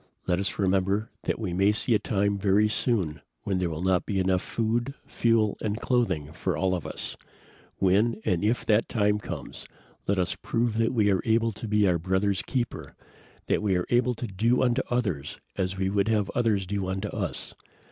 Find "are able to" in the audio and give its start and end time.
11.11-11.67, 13.75-14.25